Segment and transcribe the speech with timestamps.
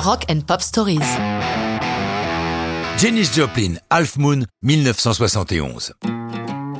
[0.00, 1.00] Rock and Pop Stories.
[2.98, 5.92] Janis Joplin, Half Moon, 1971.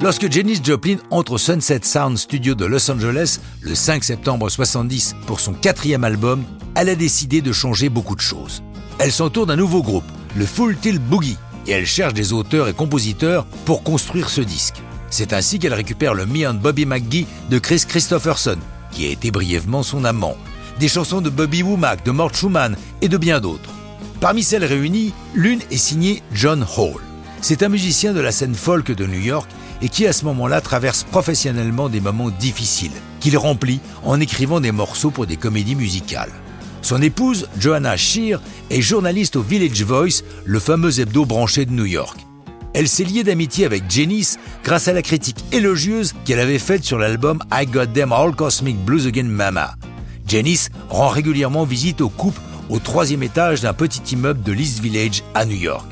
[0.00, 5.16] Lorsque Janis Joplin entre au Sunset Sound Studio de Los Angeles le 5 septembre 70
[5.26, 6.44] pour son quatrième album,
[6.76, 8.62] elle a décidé de changer beaucoup de choses.
[9.00, 12.72] Elle s'entoure d'un nouveau groupe, le Full Tilt Boogie, et elle cherche des auteurs et
[12.72, 14.80] compositeurs pour construire ce disque.
[15.10, 18.58] C'est ainsi qu'elle récupère le Me and Bobby McGee de Chris Christopherson,
[18.92, 20.36] qui a été brièvement son amant,
[20.78, 23.70] des chansons de Bobby Womack, de Mort Schumann et de bien d'autres.
[24.20, 27.02] Parmi celles réunies, l'une est signée John Hall.
[27.40, 29.48] C'est un musicien de la scène folk de New York
[29.80, 34.72] et qui à ce moment-là traverse professionnellement des moments difficiles, qu'il remplit en écrivant des
[34.72, 36.32] morceaux pour des comédies musicales.
[36.82, 38.40] Son épouse, Joanna Shear,
[38.70, 42.18] est journaliste au Village Voice, le fameux hebdo branché de New York.
[42.74, 46.98] Elle s'est liée d'amitié avec Janice grâce à la critique élogieuse qu'elle avait faite sur
[46.98, 49.74] l'album I Got Them All Cosmic Blues Again Mama.
[50.28, 55.24] Janice rend régulièrement visite au couple au troisième étage d'un petit immeuble de l'East Village
[55.34, 55.86] à New York.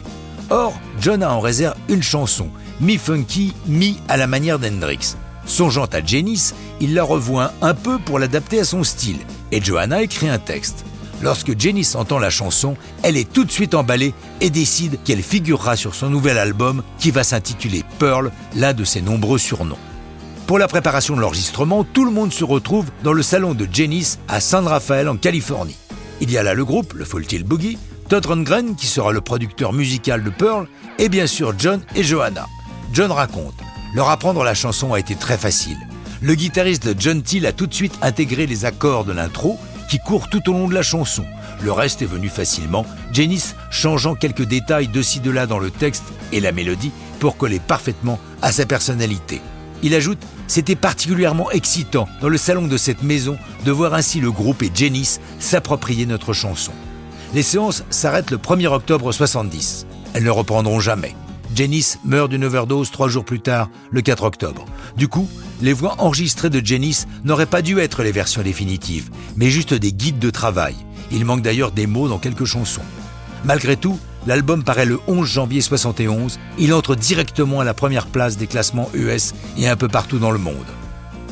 [0.51, 2.49] Or, John a en réserve une chanson,
[2.81, 5.17] mi-funky, mi à la manière d'Hendrix.
[5.47, 9.19] Songeant à Janice, il la revoit un peu pour l'adapter à son style,
[9.53, 10.85] et Johanna écrit un texte.
[11.23, 15.77] Lorsque Janice entend la chanson, elle est tout de suite emballée et décide qu'elle figurera
[15.77, 19.79] sur son nouvel album qui va s'intituler Pearl, l'un de ses nombreux surnoms.
[20.47, 24.21] Pour la préparation de l'enregistrement, tout le monde se retrouve dans le salon de Janice
[24.29, 25.77] à San Rafael en Californie.
[26.21, 29.21] Il y a là le groupe, le Full Tilt Boogie, Todd Rundgren qui sera le
[29.21, 30.69] producteur musical de Pearl
[31.01, 32.47] et bien sûr John et Johanna.
[32.93, 33.57] John raconte
[33.93, 35.79] Leur apprendre la chanson a été très facile.
[36.23, 39.59] Le guitariste John Till a tout de suite intégré les accords de l'intro
[39.91, 41.25] qui courent tout au long de la chanson.
[41.61, 45.73] Le reste est venu facilement, Janice changeant quelques détails de ci de là dans le
[45.73, 49.41] texte et la mélodie pour coller parfaitement à sa personnalité.
[49.87, 54.33] Il ajoute C'était particulièrement excitant dans le salon de cette maison de voir ainsi le
[54.33, 56.73] groupe et Janice s'approprier notre chanson.
[57.35, 59.87] Les séances s'arrêtent le 1er octobre 70.
[60.13, 61.15] Elles ne reprendront jamais.
[61.55, 64.65] Janice meurt d'une overdose trois jours plus tard, le 4 octobre.
[64.97, 65.29] Du coup,
[65.63, 69.93] les voix enregistrées de Janice n'auraient pas dû être les versions définitives, mais juste des
[69.93, 70.75] guides de travail.
[71.13, 72.83] Il manque d'ailleurs des mots dans quelques chansons.
[73.45, 76.39] Malgré tout, l'album paraît le 11 janvier 71.
[76.59, 80.31] Il entre directement à la première place des classements US et un peu partout dans
[80.31, 80.55] le monde.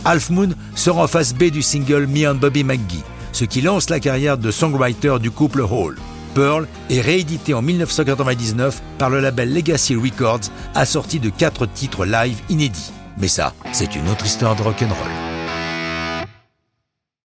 [0.05, 3.03] Half Moon sera en face B du single Me and Bobby McGee,
[3.33, 5.97] ce qui lance la carrière de songwriter du couple Hall.
[6.34, 12.38] Pearl est réédité en 1999 par le label Legacy Records, assorti de quatre titres live
[12.49, 12.93] inédits.
[13.19, 15.23] Mais ça, c'est une autre histoire de rock'n'roll.